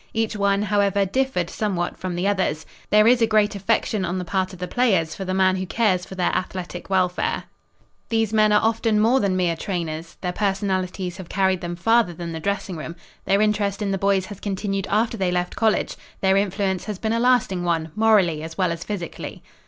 [0.15, 2.65] Each one, however, differed somewhat from the others.
[2.89, 5.67] There is a great affection on the part of the players for the man who
[5.67, 7.43] cares for their athletic welfare.
[8.09, 10.17] These men are often more than mere trainers.
[10.21, 12.95] Their personalities have carried them farther than the dressing room.
[13.25, 15.95] Their interest in the boys has continued after they left college.
[16.19, 19.43] Their influence has been a lasting one, morally, as well as physically.